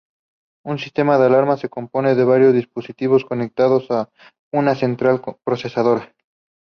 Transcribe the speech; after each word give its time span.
Un 0.65 0.79
sistema 0.79 1.19
de 1.19 1.27
alarma 1.27 1.57
se 1.57 1.69
compone 1.69 2.15
de 2.15 2.23
varios 2.23 2.55
dispositivos 2.55 3.23
conectados 3.23 3.85
a 3.91 4.09
una 4.51 4.73
central 4.73 5.21
procesadora. 5.43 6.15